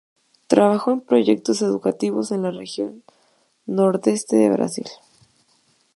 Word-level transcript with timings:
Trabajó 0.47 0.93
en 0.93 1.01
proyectos 1.01 1.61
educativos 1.61 2.31
en 2.31 2.41
la 2.41 2.49
Región 2.49 3.03
Nordeste 3.67 4.35
de 4.35 4.49
Brasil. 4.49 4.87